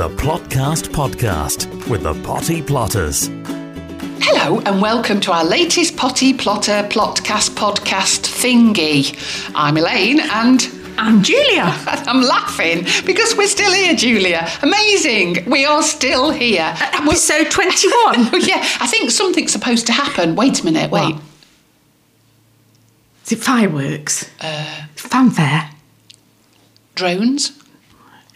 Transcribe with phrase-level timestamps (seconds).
[0.00, 3.26] The Plotcast Podcast with the Potty Plotters.
[4.24, 9.14] Hello and welcome to our latest Potty Plotter Plotcast podcast thingy.
[9.54, 10.66] I'm Elaine and
[10.96, 11.64] I'm Julia.
[11.86, 14.48] I'm laughing because we're still here, Julia.
[14.62, 15.44] Amazing.
[15.50, 16.74] We are still here.
[16.94, 17.92] And we're- Episode 21.
[17.92, 20.34] Oh, yeah, I think something's supposed to happen.
[20.34, 21.12] Wait a minute, wait.
[21.16, 21.22] What?
[23.26, 24.30] Is it fireworks?
[24.40, 25.68] Uh, Fanfare?
[26.94, 27.52] Drones?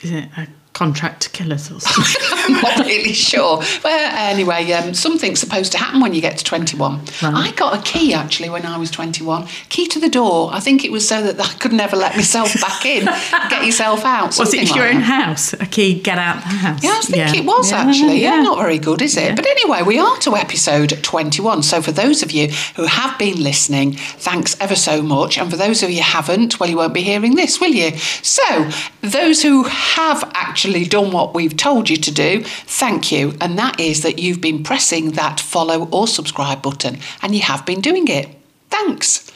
[0.02, 2.22] Is it a contract to kill us or something?
[2.32, 3.62] I'm not really sure.
[3.82, 7.00] Well, anyway, um, something's supposed to happen when you get to 21.
[7.22, 9.46] I got a key actually when I was 21.
[9.71, 10.50] Key to the door.
[10.53, 13.04] I think it was so that I could never let myself back in,
[13.50, 14.36] get yourself out.
[14.39, 15.25] Was it like your own that.
[15.26, 15.53] house?
[15.54, 16.82] A key, get out the house?
[16.84, 17.40] Yeah, I think Yeah.
[17.40, 18.20] it was Yeah, actually.
[18.20, 18.43] Yeah, yeah.
[18.43, 19.36] not very good, is it?
[19.36, 21.62] But anyway, we are to episode 21.
[21.62, 25.39] So for those of you who have been listening, thanks ever so much.
[25.39, 27.93] And for those of you who haven't, well, you won't be hearing this, will you?
[28.22, 28.68] So
[29.03, 33.34] those who have actually done what we've told you to do, thank you.
[33.41, 37.67] And that is that you've been pressing that follow or subscribe button and you have
[37.67, 38.29] been doing it.
[38.71, 39.31] Thanks.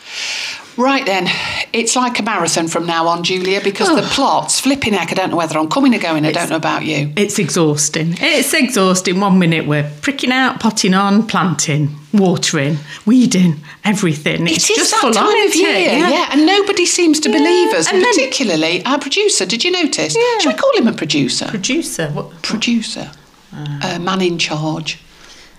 [0.78, 1.26] Right then,
[1.72, 5.10] it's like a marathon from now on, Julia, because the plot's flipping heck.
[5.10, 6.24] I don't know whether I'm coming or going.
[6.24, 7.12] I don't know about you.
[7.16, 8.14] It's exhausting.
[8.20, 9.18] It's exhausting.
[9.18, 14.46] One minute we're pricking out, potting on, planting, watering, weeding, everything.
[14.46, 15.98] It's It is just that full time on, of year, it?
[15.98, 16.28] yeah.
[16.30, 19.46] and nobody seems to believe us, and, and then- particularly our producer.
[19.46, 20.14] Did you notice?
[20.16, 20.38] Yeah.
[20.38, 21.46] Should we call him a producer?
[21.48, 22.08] Producer.
[22.10, 22.40] What?
[22.42, 23.10] producer,
[23.52, 25.00] uh, man in charge,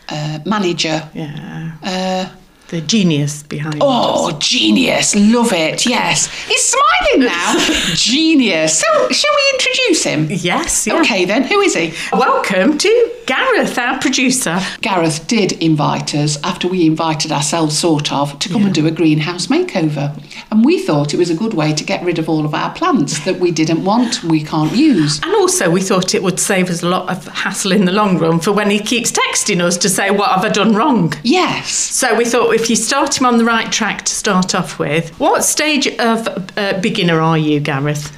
[0.07, 1.09] uh, manager.
[1.13, 2.29] Yeah.
[2.69, 3.81] The genius behind it.
[3.83, 5.15] oh, genius!
[5.15, 5.87] Love it.
[5.87, 7.55] Yes, he's smiling now.
[7.95, 8.79] genius.
[8.79, 10.27] So, shall we introduce him?
[10.29, 10.85] Yes.
[10.85, 11.01] Yeah.
[11.01, 11.43] Okay, then.
[11.45, 11.93] Who is he?
[12.13, 14.59] Welcome to Gareth, our producer.
[14.81, 18.91] Gareth did invite us after we invited ourselves, sort of, to come and do a
[18.91, 20.15] greenhouse makeover.
[20.51, 22.71] And we thought it was a good way to get rid of all of our
[22.75, 25.19] plants that we didn't want, we can't use.
[25.23, 28.19] And also, we thought it would save us a lot of hassle in the long
[28.19, 31.13] run for when he keeps texting us to say, What have I done wrong?
[31.23, 31.71] Yes.
[31.71, 35.17] So we thought if you start him on the right track to start off with,
[35.19, 36.27] what stage of
[36.57, 38.15] uh, beginner are you, Gareth?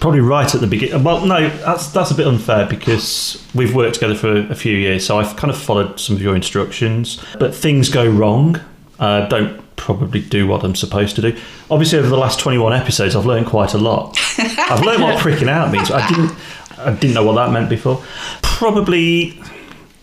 [0.00, 1.02] Probably right at the beginning.
[1.04, 5.06] Well, no, that's that's a bit unfair because we've worked together for a few years,
[5.06, 7.22] so I've kind of followed some of your instructions.
[7.38, 8.60] But things go wrong.
[8.98, 11.38] Uh, don't probably do what I'm supposed to do.
[11.70, 14.16] Obviously, over the last 21 episodes, I've learned quite a lot.
[14.38, 15.90] I've learned what pricking out means.
[15.90, 16.32] I didn't
[16.78, 18.02] I didn't know what that meant before.
[18.42, 19.40] Probably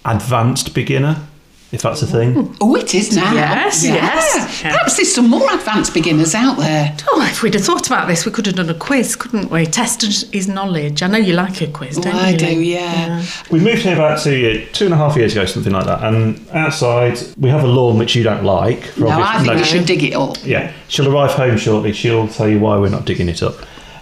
[0.06, 1.28] advanced beginner,
[1.72, 2.56] if that's a thing.
[2.62, 3.34] Oh, it is now.
[3.34, 3.94] Yes, Yeah.
[3.96, 4.62] yes.
[4.62, 6.96] Perhaps there's some more advanced beginners out there.
[7.12, 9.66] Oh, if we'd have thought about this, we could have done a quiz, couldn't we?
[9.66, 11.02] Tested his knowledge.
[11.04, 12.36] I know you like a quiz, don't I you?
[12.36, 12.74] I do, Lee?
[12.74, 13.24] yeah.
[13.52, 16.04] We moved here about two year, two and a half years ago, something like that.
[16.04, 18.98] And outside, we have a lawn which you don't like.
[18.98, 20.38] No, I think no, we should dig it up.
[20.44, 21.94] Yeah, she'll arrive home shortly.
[21.94, 23.56] She'll tell you why we're not digging it up.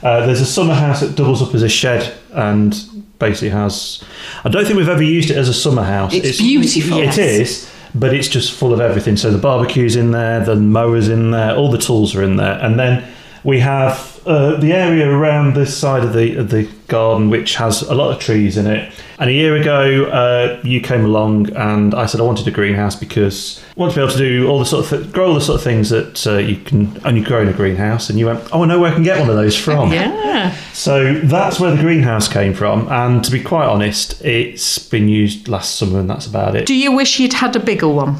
[0.04, 4.04] Uh, there's a summer house that doubles up as a shed and basically has.
[4.44, 6.14] I don't think we've ever used it as a summer house.
[6.14, 7.00] It's beautiful.
[7.00, 9.18] It is, but it's just full of everything.
[9.18, 12.60] So the barbecue's in there, the mower's in there, all the tools are in there,
[12.62, 13.04] and then
[13.48, 17.82] we have uh, the area around this side of the of the garden, which has
[17.82, 18.94] a lot of trees in it.
[19.20, 22.94] And a year ago, uh, you came along, and I said I wanted a greenhouse
[22.94, 25.34] because I want to be able to do all the sort of th- grow all
[25.34, 28.10] the sort of things that uh, you can only grow in a greenhouse.
[28.10, 30.54] And you went, "Oh, I know where I can get one of those from." Yeah.
[30.74, 32.90] So that's where the greenhouse came from.
[32.90, 36.66] And to be quite honest, it's been used last summer, and that's about it.
[36.66, 38.18] Do you wish you'd had a bigger one?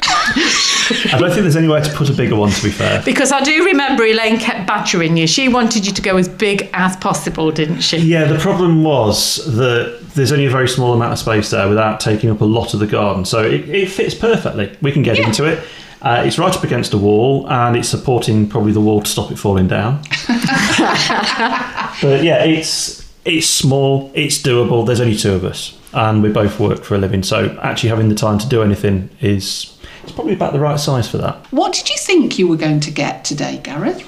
[1.12, 2.50] I don't think there's anywhere to put a bigger one.
[2.50, 3.02] To be fair.
[3.04, 5.26] Because I do remember Elaine kept badgering you.
[5.26, 7.98] She wanted you to go as big as possible, didn't she?
[7.98, 12.00] Yeah, the problem was that there's only a very small amount of space there without
[12.00, 13.24] taking up a lot of the garden.
[13.24, 14.76] So it, it fits perfectly.
[14.82, 15.64] We can get into it.
[16.02, 19.30] Uh, it's right up against a wall and it's supporting probably the wall to stop
[19.30, 20.00] it falling down.
[22.00, 24.86] but yeah, it's it's small, it's doable.
[24.86, 27.22] There's only two of us and we both work for a living.
[27.22, 29.76] So actually having the time to do anything is
[30.10, 31.36] it's probably about the right size for that.
[31.52, 34.02] What did you think you were going to get today, Gareth?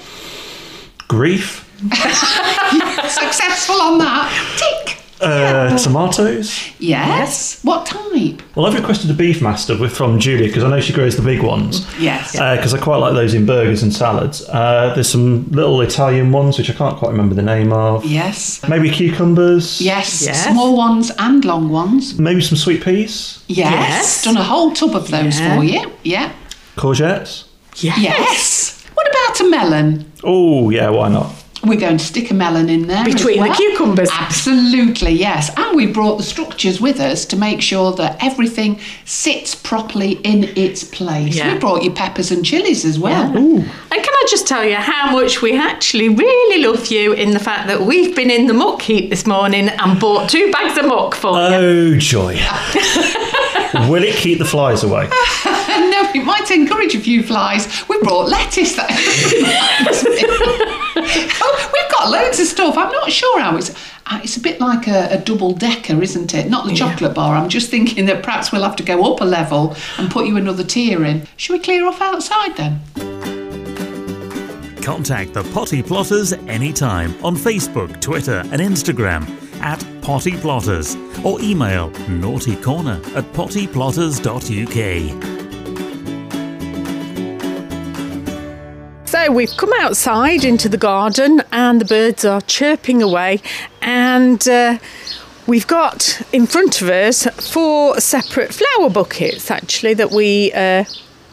[1.07, 4.29] Grief, Successful on that.
[4.57, 4.82] Tick.
[5.23, 6.69] Uh, tomatoes.
[6.79, 7.61] Yes.
[7.63, 8.41] What type?
[8.55, 11.21] Well, I've requested a beef master with from Julia because I know she grows the
[11.21, 11.85] big ones.
[11.99, 12.33] Yes.
[12.33, 14.47] because I quite like those in burgers and salads.
[14.49, 18.05] Uh, there's some little Italian ones which I can't quite remember the name of.
[18.05, 18.61] Yes.
[18.67, 19.81] Maybe cucumbers.
[19.81, 20.23] Yes.
[20.25, 20.45] Yes.
[20.45, 22.19] Small ones and long ones.
[22.19, 23.71] Maybe some sweet peas, Yes.
[23.73, 24.23] Yes.
[24.23, 25.55] Done a whole tub of those Yeah.
[25.57, 25.91] for you.
[26.03, 26.31] Yeah.
[26.75, 27.45] courgettes.
[27.77, 27.97] Yes.
[27.99, 28.83] Yes.
[28.93, 30.11] What about a melon?
[30.23, 31.42] Oh yeah, why not?
[31.65, 33.05] We're going to stick a melon in there.
[33.05, 34.09] as Between the cucumbers.
[34.11, 35.49] Absolutely, yes.
[35.57, 40.45] And we brought the structures with us to make sure that everything sits properly in
[40.57, 41.35] its place.
[41.35, 41.53] Yeah.
[41.53, 43.35] We brought you peppers and chilies as well.
[43.35, 47.31] And can I I just tell you how much we actually really love you in
[47.31, 50.77] the fact that we've been in the muck heap this morning and bought two bags
[50.77, 51.55] of muck for you?
[51.55, 52.35] Oh joy!
[53.89, 55.09] Will it keep the flies away?
[55.45, 57.67] no, it might encourage a few flies.
[57.89, 58.77] We brought lettuce.
[59.83, 60.69] That
[61.41, 62.77] oh, we've got loads of stuff.
[62.77, 63.69] I'm not sure how it's.
[64.07, 66.49] uh, It's a bit like a, a double decker, isn't it?
[66.49, 67.35] Not the chocolate bar.
[67.35, 70.37] I'm just thinking that perhaps we'll have to go up a level and put you
[70.37, 71.27] another tier in.
[71.37, 72.81] Should we clear off outside then?
[74.81, 79.25] Contact the Potty Plotters anytime on Facebook, Twitter, and Instagram
[79.61, 85.42] at Potty Plotters or email naughtycorner at pottyplotters.uk.
[89.23, 93.41] So we've come outside into the garden and the birds are chirping away
[93.81, 94.79] and uh,
[95.47, 100.83] we've got in front of us four separate flower buckets actually that we uh,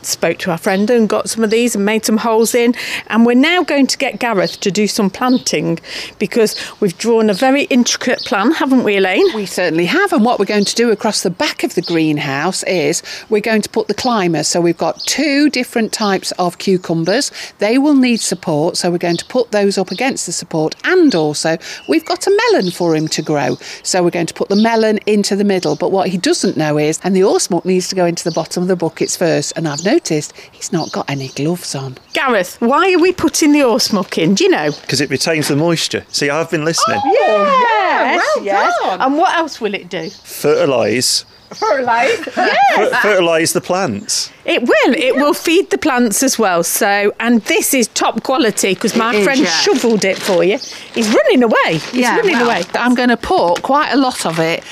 [0.04, 2.74] spoke to our friend and got some of these and made some holes in
[3.08, 5.78] and we're now going to get Gareth to do some planting
[6.18, 9.26] because we've drawn a very intricate plan haven't we Elaine?
[9.34, 12.62] We certainly have, and what we're going to do across the back of the greenhouse
[12.64, 14.48] is we're going to put the climbers.
[14.48, 17.30] So we've got two different types of cucumbers.
[17.58, 21.14] They will need support, so we're going to put those up against the support, and
[21.14, 21.56] also
[21.88, 23.56] we've got a melon for him to grow.
[23.82, 25.76] So we're going to put the melon into the middle.
[25.76, 28.62] But what he doesn't know is, and the horsemuck needs to go into the bottom
[28.62, 29.52] of the buckets first.
[29.56, 31.96] And I've noticed he's not got any gloves on.
[32.12, 34.34] Gareth, why are we putting the horse muck in?
[34.34, 34.70] Do you know?
[34.82, 36.04] because it retains the moisture.
[36.08, 37.00] See, I've been listening.
[37.04, 37.66] Oh, oh
[38.02, 38.74] Yes, well yes.
[38.82, 39.00] done.
[39.00, 40.08] And what else will it do?
[40.10, 42.16] Fertilise, Fertilise.
[42.74, 44.30] fer- fertilise the plants.
[44.44, 44.94] It will.
[44.94, 46.62] It will feed the plants as well.
[46.62, 49.46] So, and this is top quality because my is, friend yeah.
[49.46, 50.58] shoveled it for you.
[50.94, 51.78] He's running away.
[51.92, 52.62] He's running well, away.
[52.74, 54.64] I'm going to put quite a lot of it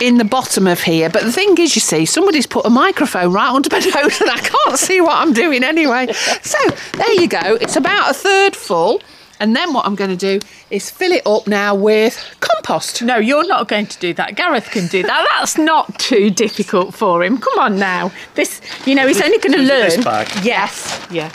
[0.00, 1.10] in the bottom of here.
[1.10, 4.30] But the thing is, you see, somebody's put a microphone right under my nose and
[4.30, 6.12] I can't see what I'm doing anyway.
[6.42, 6.58] So
[6.92, 7.56] there you go.
[7.60, 9.02] It's about a third full.
[9.40, 10.38] And then what I'm going to do
[10.70, 13.02] is fill it up now with compost.
[13.02, 14.36] No, you're not going to do that.
[14.36, 15.26] Gareth can do that.
[15.38, 17.38] That's not too difficult for him.
[17.38, 18.12] Come on now.
[18.34, 19.88] This, you know, he's only going to learn.
[19.88, 20.28] this bag?
[20.44, 21.34] Yes, yes.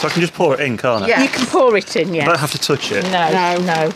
[0.00, 1.08] So I can just pour it in, can't I?
[1.08, 1.22] Yeah.
[1.22, 2.12] You can pour it in.
[2.12, 2.24] Yeah.
[2.24, 3.04] I don't have to touch it.
[3.04, 3.58] No, No.
[3.64, 3.92] no.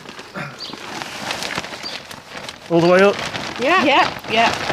[2.70, 3.16] All the way up.
[3.60, 3.84] Yeah.
[3.84, 4.71] Yeah, yeah.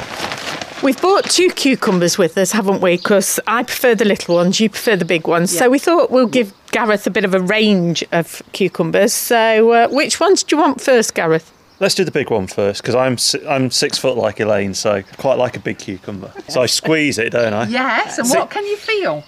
[0.82, 2.96] We've bought two cucumbers with us, haven't we?
[2.96, 5.56] Because I prefer the little ones, you prefer the big ones.
[5.56, 9.12] So we thought we'll give Gareth a bit of a range of cucumbers.
[9.12, 11.52] So uh, which ones do you want first, Gareth?
[11.82, 13.18] Let's do the big one first because I'm
[13.48, 16.32] I'm six foot like Elaine, so I quite like a big cucumber.
[16.48, 17.68] So I squeeze it, don't I?
[17.68, 18.18] Yes.
[18.18, 19.24] And what can you feel?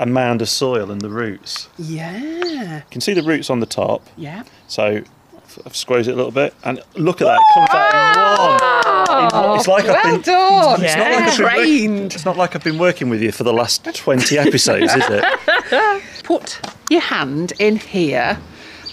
[0.00, 1.68] A mound of soil and the roots.
[1.78, 2.76] Yeah.
[2.76, 4.06] You can see the roots on the top.
[4.16, 4.42] Yeah.
[4.66, 5.02] So
[5.64, 7.38] I've squeezed it a little bit, and look at that.
[7.40, 8.79] It comes out in one.
[9.56, 10.22] It's like I've Well been.
[10.22, 10.82] done.
[10.84, 12.14] It's not like I've been Trained.
[12.14, 15.24] It's not like I've been working with you for the last twenty episodes, is it?
[16.24, 18.38] Put your hand in here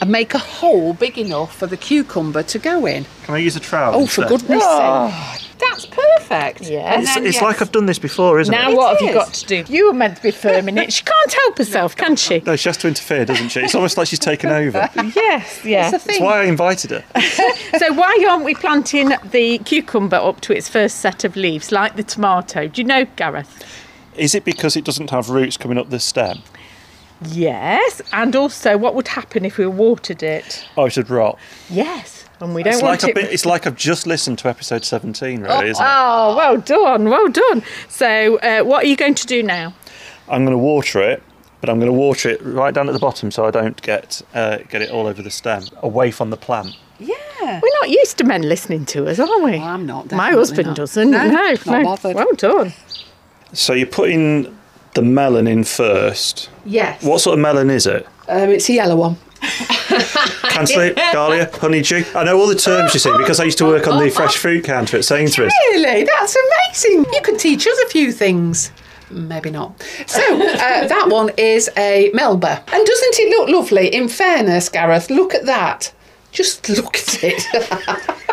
[0.01, 3.05] and make a hole big enough for the cucumber to go in.
[3.23, 3.95] Can I use a trowel?
[3.95, 4.29] Oh, for instead?
[4.29, 5.35] goodness ah.
[5.37, 5.46] sake.
[5.59, 6.61] That's perfect.
[6.61, 6.99] Yeah.
[6.99, 7.43] It's, then, it's yes.
[7.43, 8.71] like I've done this before, isn't Now it?
[8.71, 9.73] Now what have you got to do?
[9.73, 10.93] You were meant to be firm in it.
[10.93, 12.41] She can't help herself, can she?
[12.45, 13.61] No, she has to interfere, doesn't she?
[13.61, 14.71] It's almost like she's taken over.
[14.93, 15.91] That's Yes, yeah.
[15.93, 16.23] It's thing.
[16.23, 17.03] why I invited her.
[17.77, 21.95] So why aren't we planting the cucumber up to its first set of leaves, like
[21.95, 22.67] the tomato?
[22.67, 23.63] Do you know, Gareth?
[24.15, 26.39] Is it because it doesn't have roots coming up the stem?
[27.21, 30.65] Yes, and also what would happen if we watered it?
[30.77, 31.37] Oh, it would rot.
[31.69, 33.31] Yes, and we don't It's want like, I've it.
[33.33, 35.87] it's like I've just listened to episode 17, really, isn't it?
[35.89, 37.63] Oh, well done, well done.
[37.89, 39.73] So, uh, what are you going to do now?
[40.29, 41.23] I'm going to water it,
[41.61, 44.21] but I'm going to water it right down at the bottom so I don't get
[44.33, 46.75] uh, get it all over the stem, away from the plant.
[46.99, 47.15] Yeah.
[47.61, 49.51] We're not used to men listening to us, are we?
[49.51, 50.77] Well, I'm not, My husband not.
[50.77, 51.11] doesn't.
[51.11, 51.83] No, No, not no.
[51.83, 52.15] bothered.
[52.15, 52.73] Well done.
[53.53, 54.57] So you're putting
[54.95, 56.49] the melon in first.
[56.65, 57.03] Yes.
[57.03, 58.05] What sort of melon is it?
[58.27, 59.17] Um, it's a yellow one.
[60.57, 62.03] Cantaloupe, Galia, honeydew.
[62.15, 64.37] I know all the terms you see because I used to work on the fresh
[64.37, 65.53] fruit counter at Sainsbury's.
[65.71, 66.03] Really?
[66.03, 67.05] That's amazing.
[67.13, 68.71] You can teach us a few things.
[69.09, 69.81] Maybe not.
[70.07, 72.63] So, uh, that one is a Melba.
[72.73, 73.93] And doesn't it look lovely?
[73.93, 75.93] In fairness, Gareth, look at that.
[76.31, 78.26] Just look at it.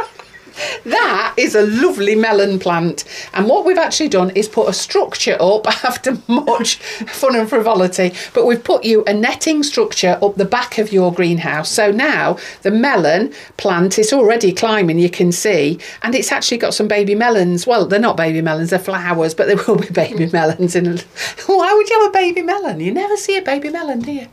[0.84, 3.04] That is a lovely melon plant.
[3.32, 8.12] And what we've actually done is put a structure up after much fun and frivolity.
[8.32, 11.70] But we've put you a netting structure up the back of your greenhouse.
[11.70, 15.78] So now the melon plant is already climbing, you can see.
[16.02, 17.66] And it's actually got some baby melons.
[17.66, 20.84] Well, they're not baby melons, they're flowers, but there will be baby melons in.
[21.46, 22.80] Why would you have a baby melon?
[22.80, 24.28] You never see a baby melon, do you?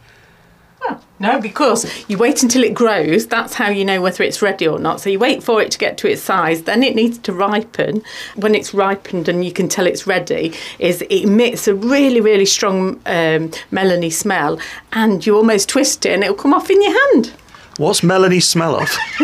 [1.19, 3.27] No, because you wait until it grows.
[3.27, 4.99] That's how you know whether it's ready or not.
[5.01, 6.63] So you wait for it to get to its size.
[6.63, 8.01] Then it needs to ripen.
[8.37, 12.47] When it's ripened and you can tell it's ready, is it emits a really, really
[12.47, 14.59] strong um, melony smell,
[14.93, 17.33] and you almost twist it and it'll come off in your hand.
[17.77, 18.89] What's melony smell of?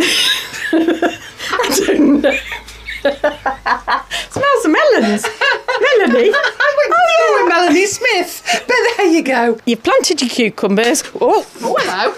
[0.71, 2.37] I don't know.
[4.29, 5.25] Smells of melons.
[5.97, 6.31] Melanie.
[6.89, 8.43] Oh, yeah, Melanie Smith.
[8.67, 9.59] But there you go.
[9.65, 11.03] You've planted your cucumbers.
[11.19, 12.15] Oh, Oh, hello.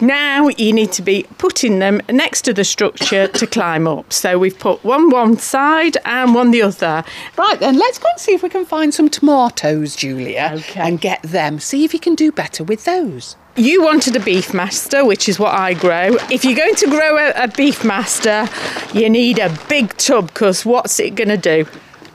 [0.00, 4.12] Now you need to be putting them next to the structure to climb up.
[4.12, 7.04] So we've put one one side and one the other.
[7.36, 10.80] Right then, let's go and see if we can find some tomatoes, Julia, Okay.
[10.80, 11.58] and get them.
[11.58, 13.36] See if you can do better with those.
[13.56, 16.16] You wanted a beef master, which is what I grow.
[16.30, 18.48] If you're going to grow a, a beef master,
[18.96, 21.66] you need a big tub because what's it going to do?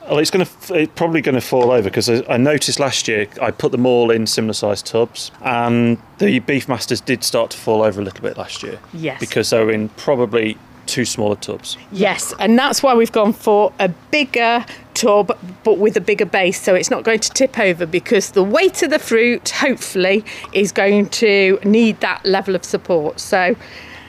[0.08, 3.08] Well, it's going to it's probably going to fall over because I, I noticed last
[3.08, 7.52] year I put them all in similar sized tubs, and the beef masters did start
[7.52, 8.80] to fall over a little bit last year.
[8.94, 9.20] Yes.
[9.20, 11.78] Because they were in probably two smaller tubs.
[11.92, 16.62] Yes, and that's why we've gone for a bigger tub but with a bigger base
[16.62, 20.72] so it's not going to tip over because the weight of the fruit hopefully is
[20.72, 23.20] going to need that level of support.
[23.20, 23.56] So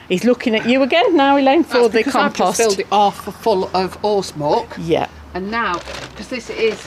[0.07, 2.15] he's looking at you again now, Elaine, for the compost.
[2.15, 4.75] I've just filled it off full of horse muck.
[4.79, 5.09] Yeah.
[5.37, 5.77] And now,
[6.09, 6.83] because this is.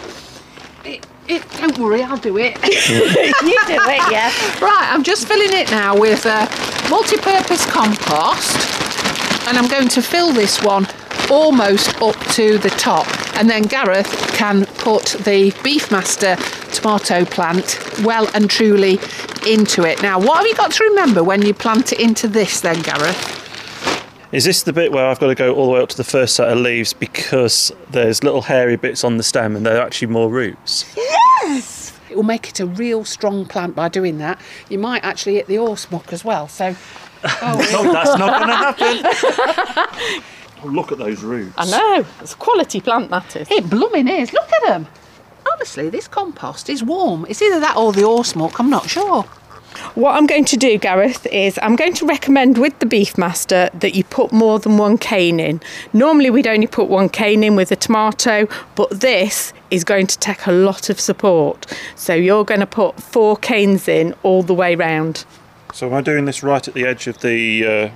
[0.84, 2.56] It, it, don't worry, I'll do it.
[2.64, 4.26] you do it, yeah.
[4.60, 8.56] right, I'm just filling it now with uh, a multi purpose compost.
[9.46, 10.88] And I'm going to fill this one
[11.30, 13.06] almost up to the top.
[13.36, 16.34] And then Gareth can put the Beefmaster
[16.74, 18.98] tomato plant well and truly
[19.46, 20.02] into it.
[20.02, 23.39] Now, what have you got to remember when you plant it into this, then, Gareth?
[24.32, 26.04] Is this the bit where I've got to go all the way up to the
[26.04, 30.06] first set of leaves because there's little hairy bits on the stem and they're actually
[30.06, 30.84] more roots?
[30.96, 31.98] Yes!
[32.08, 34.40] It will make it a real strong plant by doing that.
[34.68, 36.46] You might actually hit the horse muck as well.
[36.46, 36.76] So,
[37.24, 40.22] oh, No, that's not going to happen.
[40.62, 41.54] oh, look at those roots.
[41.58, 42.06] I know.
[42.20, 43.50] It's a quality plant, that is.
[43.50, 44.32] it blooming is.
[44.32, 44.86] Look at them.
[45.52, 47.26] Honestly, this compost is warm.
[47.28, 48.60] It's either that or the horse muck.
[48.60, 49.24] I'm not sure.
[49.94, 53.94] What I'm going to do, Gareth, is I'm going to recommend with the Beefmaster that
[53.94, 55.60] you put more than one cane in.
[55.92, 60.18] Normally, we'd only put one cane in with a tomato, but this is going to
[60.18, 61.66] take a lot of support.
[61.96, 65.24] So you're going to put four canes in all the way round.
[65.72, 67.90] So am I doing this right at the edge of the uh,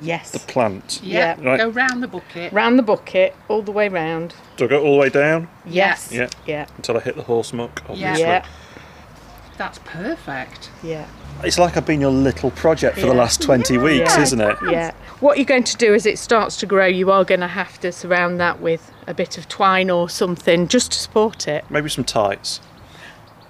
[0.00, 0.36] Yes.
[0.46, 1.00] plant?
[1.02, 1.36] Yeah.
[1.42, 1.58] Right.
[1.58, 2.52] Go round the bucket.
[2.52, 4.34] Round the bucket, all the way round.
[4.56, 6.10] Do I go all the way down Yes.
[6.12, 6.28] Yeah.
[6.46, 6.66] Yeah.
[6.76, 7.82] until I hit the horse muck?
[7.88, 8.20] Obviously.
[8.22, 8.44] Yeah.
[9.56, 10.70] That's perfect.
[10.82, 11.06] Yeah.
[11.42, 14.22] It's like I've been your little project for the last 20 weeks, Yeah.
[14.22, 14.56] isn't it?
[14.70, 14.92] Yeah.
[15.20, 17.78] What you're going to do as it starts to grow, you are going to have
[17.80, 21.64] to surround that with a bit of twine or something just to support it.
[21.70, 22.60] Maybe some tights.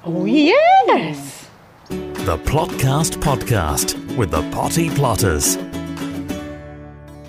[0.04, 1.48] Oh, yes.
[1.88, 5.56] The Plotcast Podcast with the Potty Plotters.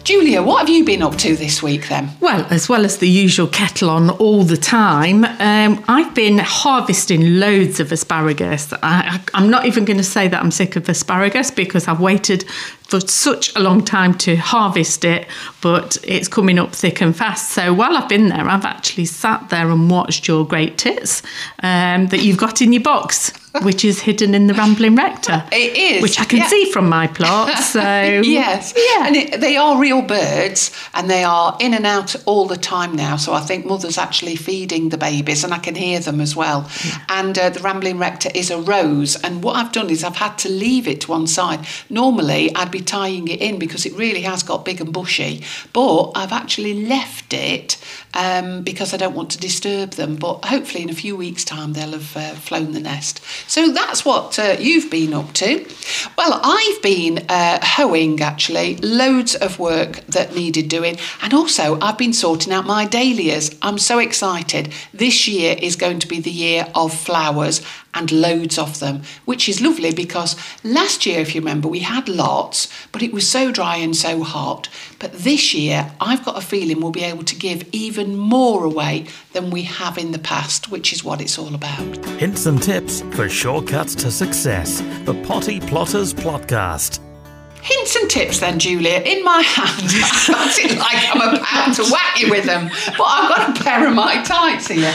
[0.05, 2.11] Julia, what have you been up to this week then?
[2.19, 7.39] Well, as well as the usual kettle on all the time, um, I've been harvesting
[7.39, 8.71] loads of asparagus.
[8.83, 12.47] I, I'm not even going to say that I'm sick of asparagus because I've waited
[12.83, 15.25] for such a long time to harvest it,
[15.61, 17.53] but it's coming up thick and fast.
[17.53, 21.23] So while I've been there, I've actually sat there and watched your great tits
[21.63, 25.43] um, that you've got in your box, which is hidden in the Rambling Rector.
[25.51, 26.47] It is, Which I can yeah.
[26.47, 27.57] see from my plot.
[27.59, 27.79] So
[28.23, 28.73] yes.
[28.75, 29.07] Yeah.
[29.07, 32.95] And it, they are real birds and they are in and out all the time
[32.95, 33.15] now.
[33.15, 36.69] So I think mother's actually feeding the babies and I can hear them as well.
[37.09, 39.15] And uh, the Rambling Rector is a rose.
[39.23, 41.65] And what I've done is I've had to leave it to one side.
[41.89, 45.43] Normally I'd be tying it in because it really has got big and bushy.
[45.71, 47.77] But I've actually left it
[48.13, 50.15] um, because I don't want to disturb them.
[50.17, 53.21] But hopefully in a few weeks' time they'll have uh, flown the nest.
[53.47, 55.65] So that's what uh, you've been up to.
[56.17, 61.97] Well, I've been uh, hoeing actually, loads of work that needed doing, and also I've
[61.97, 63.55] been sorting out my dahlias.
[63.61, 64.73] I'm so excited.
[64.93, 67.61] This year is going to be the year of flowers
[67.95, 72.07] and loads of them, which is lovely because last year, if you remember, we had
[72.07, 74.69] lots, but it was so dry and so hot.
[74.99, 79.07] But this year, I've got a feeling we'll be able to give even more away
[79.33, 82.05] than we have in the past, which is what it's all about.
[82.19, 84.81] Hints and tips for shortcuts to success.
[85.05, 86.99] The Potty Plotters Plotcast.
[87.65, 88.99] Hints and tips then, Julia.
[88.99, 93.03] In my hand, I've got it like I'm about to whack you with them, but
[93.03, 94.93] I've got a pair of my tights here.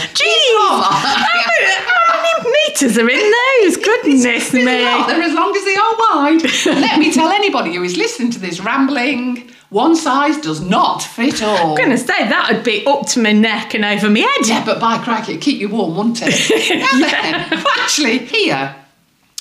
[1.26, 3.76] How many meters are in those?
[3.76, 4.64] Goodness me.
[4.64, 5.08] They're not.
[5.08, 6.80] They're as long as they are wide.
[6.80, 11.42] Let me tell anybody who is listening to this rambling, one size does not fit
[11.42, 11.70] all.
[11.70, 14.46] I'm going to say that would be up to my neck and over my head.
[14.46, 16.80] Yeah, but by crack, it'd keep you warm, wouldn't it?
[16.80, 18.74] Now then, actually, here,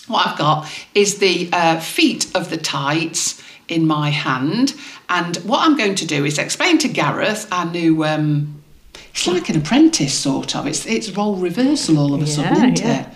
[0.07, 4.75] what I've got is the uh, feet of the tights in my hand.
[5.09, 8.03] And what I'm going to do is explain to Gareth our new.
[8.03, 8.58] Um,
[9.11, 10.67] it's like an apprentice, sort of.
[10.67, 13.01] It's it's role reversal all of a sudden, isn't yeah.
[13.01, 13.07] it?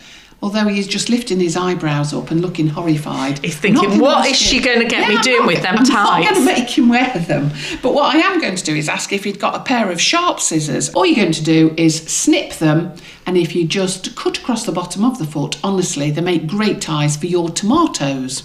[0.42, 3.40] Although he's just lifting his eyebrows up and looking horrified.
[3.40, 5.62] He's thinking, I'm not gonna "What ask is she gonna get me doing not- with
[5.62, 5.88] them ties?
[5.88, 7.52] I'm not going to make him wear them.
[7.82, 10.02] But what I am going to do is ask if he'd got a pair of
[10.02, 10.90] sharp scissors.
[10.90, 12.94] All you're going to do is snip them,
[13.26, 16.82] and if you just cut across the bottom of the foot, honestly, they make great
[16.82, 18.44] ties for your tomatoes.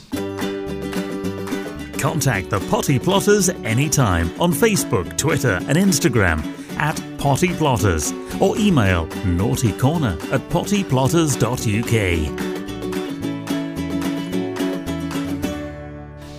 [1.99, 9.06] Contact the Potty Plotters anytime on Facebook, Twitter, and Instagram at Potty Plotters or email
[9.37, 12.49] naughtycorner at pottyplotters.uk.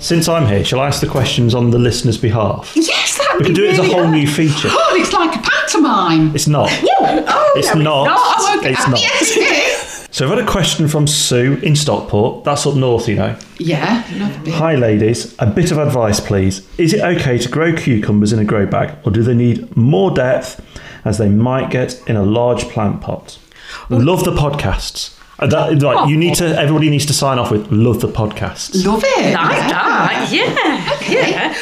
[0.01, 2.71] Since I'm here, shall I ask the questions on the listener's behalf?
[2.75, 4.69] Yes, that would We can do it as a whole new feature.
[4.71, 6.33] Oh, it's like a pantomime.
[6.33, 6.69] It's not.
[6.71, 8.07] Oh, It's no, not.
[8.09, 8.71] Oh, okay.
[8.71, 9.01] It's not.
[9.01, 9.58] Yes, it is.
[10.19, 12.43] So I've had a question from Sue in Stockport.
[12.43, 13.39] That's up north, you know.
[13.57, 14.51] Yeah, another.
[14.51, 15.33] Hi, ladies.
[15.39, 16.67] A bit of advice, please.
[16.77, 20.11] Is it okay to grow cucumbers in a grow bag, or do they need more
[20.11, 20.59] depth
[21.05, 23.39] as they might get in a large plant pot?
[23.89, 25.17] Love the podcasts.
[25.39, 26.47] Uh, That, right, you need to.
[26.47, 29.33] Everybody needs to sign off with "Love the podcasts." Love it.
[29.33, 29.67] Like yeah.
[29.69, 31.31] that, yeah, Okay.
[31.31, 31.55] yeah.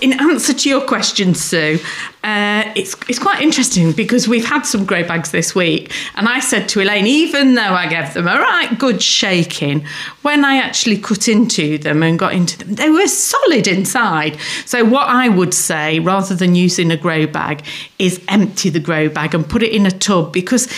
[0.00, 1.78] In answer to your question, Sue,
[2.22, 6.38] uh, it's it's quite interesting because we've had some grow bags this week, and I
[6.40, 9.84] said to Elaine, even though I gave them a right good shaking,
[10.22, 14.38] when I actually cut into them and got into them, they were solid inside.
[14.66, 17.64] So what I would say, rather than using a grow bag,
[17.98, 20.68] is empty the grow bag and put it in a tub because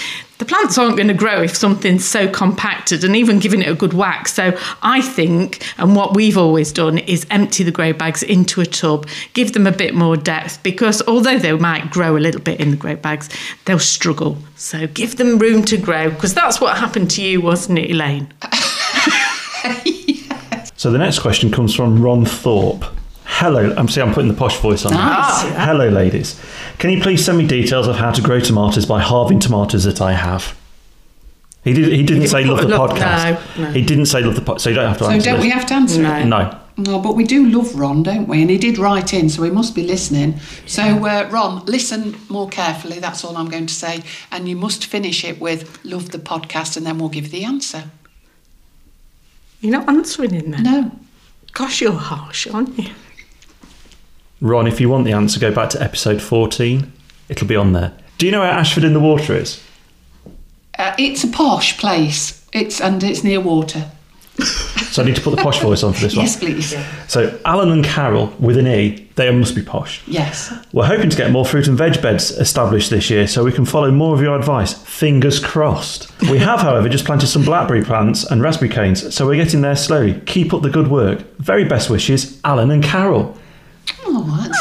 [0.41, 3.75] the plants aren't going to grow if something's so compacted and even giving it a
[3.75, 4.27] good whack.
[4.27, 8.67] So I think, and what we've always done is empty the grow bags into a
[8.67, 12.59] tub, give them a bit more depth because although they might grow a little bit
[12.59, 13.29] in the grow bags,
[13.67, 14.39] they'll struggle.
[14.57, 18.33] So give them room to grow because that's what happened to you, wasn't it, Elaine?
[20.81, 22.87] So the next question comes from Ron Thorpe.
[23.41, 24.93] Hello, I'm see I'm putting the posh voice on.
[24.93, 25.43] Nice.
[25.57, 26.39] Hello, ladies.
[26.79, 30.01] Can you please send me details of how to grow tomatoes by halving tomatoes that
[30.03, 30.55] I have?
[31.65, 31.91] He did.
[31.93, 33.57] He didn't say love the look- podcast.
[33.57, 33.71] no, no.
[33.73, 35.45] He didn't say love the podcast, so you don't have to So answer don't this.
[35.45, 36.17] we have to answer No.
[36.17, 36.25] it?
[36.27, 36.57] No.
[36.77, 38.41] No, but we do love Ron, don't we?
[38.43, 40.39] And he did write in, so he must be listening.
[40.67, 42.99] So, uh, Ron, listen more carefully.
[43.01, 44.03] That's all I'm going to say.
[44.33, 47.85] And you must finish it with "Love the podcast," and then we'll give the answer.
[49.63, 50.61] You're not answering in there.
[50.61, 50.91] No.
[51.53, 52.91] Gosh, you're harsh, aren't you?
[54.41, 56.93] Ron, if you want the answer, go back to episode 14.
[57.29, 57.93] It'll be on there.
[58.19, 59.63] Do you know where Ashford in the Water is?
[60.79, 62.47] Uh, it's a posh place.
[62.53, 63.91] It's and it's near water.
[64.91, 66.25] So I need to put the posh voice on for this one.
[66.25, 66.75] Yes, please.
[67.07, 70.03] So Alan and Carol with an E, they must be posh.
[70.07, 70.53] Yes.
[70.73, 73.67] We're hoping to get more fruit and veg beds established this year so we can
[73.67, 74.73] follow more of your advice.
[74.73, 76.11] Fingers crossed.
[76.23, 79.77] We have, however, just planted some blackberry plants and raspberry canes, so we're getting there
[79.77, 80.21] slowly.
[80.27, 81.21] Keep up the good work.
[81.37, 83.37] Very best wishes, Alan and Carol.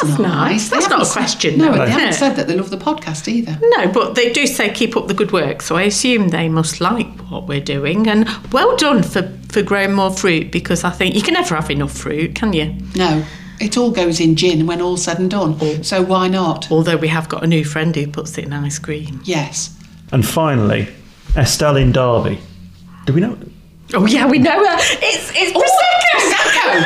[0.01, 0.51] That's, That's nice.
[0.51, 0.69] nice.
[0.69, 2.13] That's not haven't a said- question, No, though, they haven't it?
[2.13, 3.57] said that they love the podcast either.
[3.61, 6.79] No, but they do say keep up the good work, so I assume they must
[6.81, 8.07] like what we're doing.
[8.07, 11.69] And well done for, for growing more fruit because I think you can never have
[11.69, 12.75] enough fruit, can you?
[12.95, 13.25] No,
[13.59, 15.83] it all goes in gin when all's said and done.
[15.83, 16.71] So why not?
[16.71, 19.21] Although we have got a new friend who puts it in ice cream.
[19.25, 19.75] Yes.
[20.11, 20.87] And finally,
[21.35, 22.39] Estelle in Derby.
[23.05, 23.37] Do we know?
[23.93, 24.75] Oh yeah, we know her.
[25.01, 26.83] It's it's oh, Prosecco!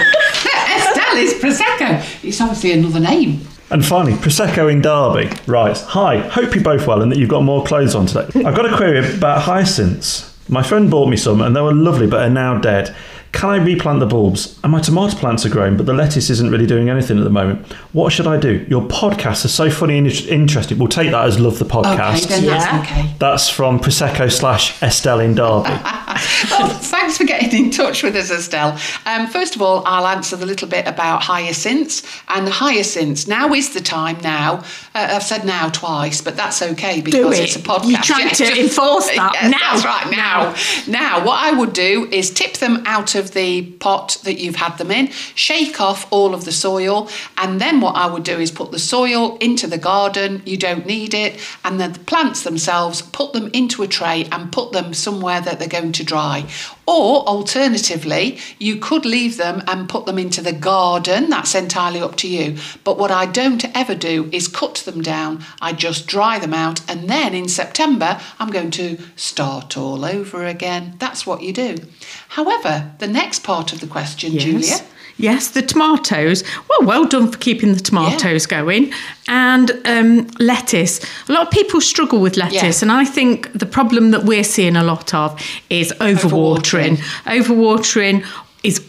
[0.78, 2.24] Estelle is Prosecco.
[2.24, 3.42] It's obviously another name.
[3.72, 7.44] And finally, Prosecco in Derby writes Hi, hope you're both well and that you've got
[7.44, 8.28] more clothes on today.
[8.46, 10.30] I've got a query about hyacinths.
[10.50, 12.96] My friend bought me some and they were lovely but are now dead.
[13.34, 14.60] Can I replant the bulbs?
[14.64, 17.32] And my tomato plants are growing, but the lettuce isn't really doing anything at the
[17.32, 17.66] moment.
[17.92, 18.64] What should I do?
[18.70, 20.78] Your podcasts are so funny and interesting.
[20.78, 22.26] We'll take that as love the podcast.
[22.26, 22.60] Okay, then Yeah.
[22.60, 23.16] that's okay.
[23.18, 25.72] That's from Prosecco slash Estelle in Derby.
[26.54, 28.78] Well, thanks for getting in touch with us, Estelle.
[29.06, 32.04] Um, first of all, I'll answer the little bit about hyacinths.
[32.28, 34.58] And hyacinths, now is the time now.
[34.94, 37.44] Uh, I've said now twice, but that's okay because it.
[37.46, 37.90] it's a podcast.
[37.90, 39.74] You're trying to just- enforce that Yes, now.
[39.74, 40.56] That's right, now.
[40.88, 44.78] Now, what I would do is tip them out of the pot that you've had
[44.78, 48.52] them in, shake off all of the soil, and then what I would do is
[48.52, 50.42] put the soil into the garden.
[50.46, 51.40] You don't need it.
[51.64, 55.58] And then the plants themselves, put them into a tray and put them somewhere that
[55.60, 56.46] they're going to dry.
[56.86, 61.30] Or alternatively, you could leave them and put them into the garden.
[61.30, 62.58] That's entirely up to you.
[62.84, 65.44] But what I don't ever do is cut them down.
[65.62, 66.82] I just dry them out.
[66.90, 70.96] And then in September, I'm going to start all over again.
[71.00, 71.78] That's what you do.
[72.30, 74.44] However, the next part of the question, Yes.
[74.44, 74.76] Julia.
[75.18, 76.44] Yes, the tomatoes.
[76.70, 78.92] Well, well done for keeping the tomatoes going.
[79.28, 81.00] And um, lettuce.
[81.30, 82.86] A lot of people struggle with lettuce, Yeah.
[82.86, 86.98] and I think the problem that we're seeing a lot of is overwatering.
[87.26, 88.26] Overwatering
[88.64, 88.80] is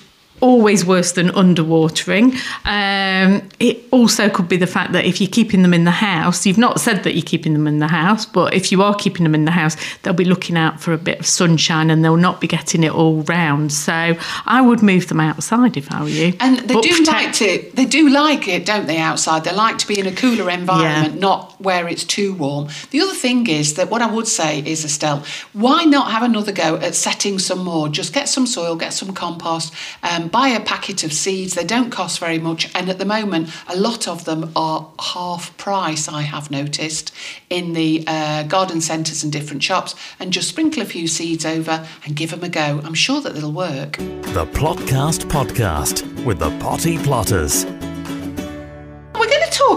[0.44, 2.34] always worse than underwatering.
[2.66, 6.44] Um, it also could be the fact that if you're keeping them in the house,
[6.46, 9.24] you've not said that you're keeping them in the house, but if you are keeping
[9.24, 12.16] them in the house, they'll be looking out for a bit of sunshine and they'll
[12.28, 13.72] not be getting it all round.
[13.72, 16.34] So I would move them outside if I were you.
[16.40, 17.70] And they But do protect- like to.
[17.74, 18.98] They do like it, don't they?
[18.98, 22.68] Outside, they like to be in a cooler environment, not where it's too warm.
[22.90, 26.52] The other thing is that what I would say is, Estelle, why not have another
[26.52, 27.88] go at setting some more?
[27.88, 31.54] Just get some soil, get some compost, um, buy a packet of seeds.
[31.54, 35.56] They don't cost very much, and at the moment, a lot of them are half
[35.58, 36.08] price.
[36.08, 37.14] I have noticed
[37.50, 41.86] in the uh, garden centres and different shops, and just sprinkle a few seeds over
[42.04, 42.80] and give them a go.
[42.82, 43.98] I'm sure that they'll work.
[43.98, 47.64] The Plotcast Podcast with the Potty Plotters.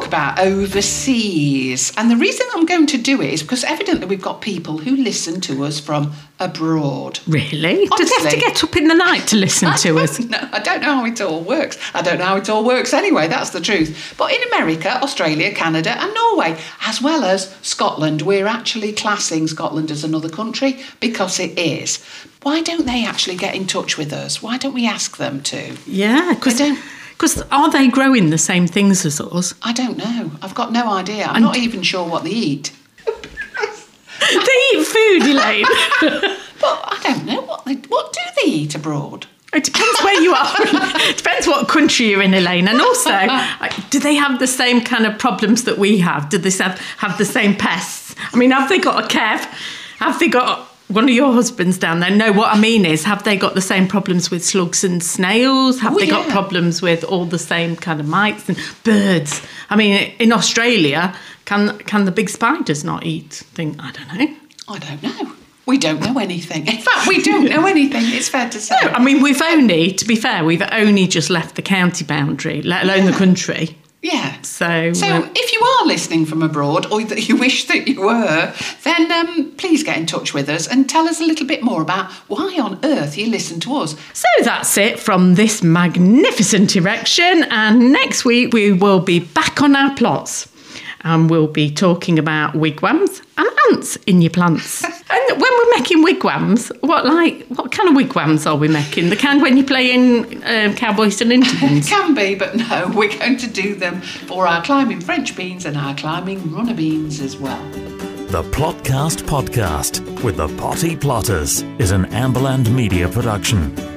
[0.08, 1.94] About overseas.
[1.98, 4.96] And the reason I'm going to do it is because evidently we've got people who
[4.96, 7.20] listen to us from abroad.
[7.28, 7.86] Really?
[7.88, 10.20] Do they have to get up in the night to listen to us?
[10.20, 11.78] No, I don't know how it all works.
[11.94, 14.16] I don't know how it all works anyway, that's the truth.
[14.18, 19.92] But in America, Australia, Canada, and Norway, as well as Scotland, we're actually classing Scotland
[19.92, 22.04] as another country because it is.
[22.44, 24.42] Why don't they actually get in touch with us?
[24.42, 25.76] Why don't we ask them to?
[25.86, 26.62] Yeah, because
[27.20, 29.54] Don't- are they growing the same things as us?
[29.64, 30.32] I don't know.
[30.42, 31.26] I've got no idea.
[31.26, 32.72] I'm not even sure what they eat.
[33.06, 35.66] they eat food, Elaine.
[36.60, 39.28] But I don't know what they what do they eat abroad?
[39.54, 40.54] It depends where you are.
[40.58, 42.68] it depends what country you're in, Elaine.
[42.68, 43.12] And also,
[43.90, 46.30] do they have the same kind of problems that we have?
[46.30, 48.16] Do they have, have the same pests?
[48.34, 49.40] I mean, have they got a Kev?
[50.00, 52.10] Have they got one of your husbands down there?
[52.12, 55.80] No, what I mean is, have they got the same problems with slugs and snails?
[55.82, 59.42] Have Oh, they got problems with all the same kind of mites and birds?
[59.70, 61.14] I mean, in Australia,
[61.46, 63.34] can can the big spiders not eat?
[63.54, 64.36] Thing I don't know.
[64.70, 65.34] I don't know.
[65.66, 66.66] We don't know anything.
[66.66, 68.04] In fact, we don't know anything.
[68.06, 68.76] It's fair to say.
[68.84, 72.62] No, I mean, we've only, to be fair, we've only just left the county boundary,
[72.62, 73.78] let alone the country.
[74.08, 74.42] Yeah.
[74.42, 78.02] So, So, uh, if you are listening from abroad, or that you wish that you
[78.02, 81.62] were, then um, please get in touch with us and tell us a little bit
[81.62, 83.96] more about why on earth you listen to us.
[84.14, 87.44] so that's it from this magnificent erection.
[87.50, 90.48] And next week we will be back on our plots.
[91.02, 94.84] And we'll be talking about wigwams and ants in your plants.
[95.10, 99.10] and when we're making wigwams, what like what kind of wigwams are we making?
[99.10, 101.90] The kind when you play in um, cowboys and Indians.
[101.90, 105.78] Can be, but no, we're going to do them for our climbing French beans and
[105.78, 107.64] our climbing runner beans as well.
[108.28, 113.97] The Plotcast Podcast with the Potty Plotters is an Amberland Media production.